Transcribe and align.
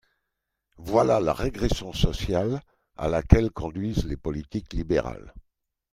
Voilà 0.79 1.19
la 1.19 1.31
régression 1.31 1.93
sociale 1.93 2.61
à 2.97 3.07
laquelle 3.07 3.51
conduisent 3.51 4.05
les 4.07 4.17
politiques 4.17 4.73
libérales 4.73 5.31